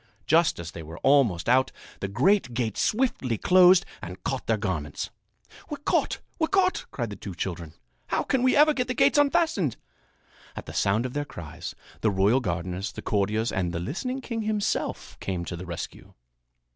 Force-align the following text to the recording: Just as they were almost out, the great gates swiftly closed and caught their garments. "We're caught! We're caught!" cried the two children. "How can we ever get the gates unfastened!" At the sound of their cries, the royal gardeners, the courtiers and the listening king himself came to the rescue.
Just 0.25 0.57
as 0.59 0.71
they 0.71 0.81
were 0.81 0.97
almost 1.03 1.47
out, 1.47 1.71
the 1.99 2.07
great 2.07 2.55
gates 2.55 2.81
swiftly 2.81 3.37
closed 3.37 3.85
and 4.01 4.23
caught 4.23 4.47
their 4.47 4.57
garments. 4.57 5.11
"We're 5.69 5.77
caught! 5.77 6.17
We're 6.39 6.47
caught!" 6.47 6.87
cried 6.89 7.11
the 7.11 7.15
two 7.15 7.35
children. 7.35 7.75
"How 8.07 8.23
can 8.23 8.41
we 8.41 8.55
ever 8.55 8.73
get 8.73 8.87
the 8.87 8.95
gates 8.95 9.19
unfastened!" 9.19 9.77
At 10.55 10.65
the 10.65 10.73
sound 10.73 11.05
of 11.05 11.13
their 11.13 11.23
cries, 11.23 11.75
the 11.99 12.09
royal 12.09 12.39
gardeners, 12.39 12.91
the 12.91 13.03
courtiers 13.03 13.51
and 13.51 13.71
the 13.73 13.79
listening 13.79 14.21
king 14.21 14.41
himself 14.41 15.19
came 15.19 15.45
to 15.45 15.55
the 15.55 15.67
rescue. 15.67 16.15